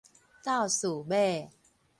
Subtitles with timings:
[0.43, 1.51] 鬥序碼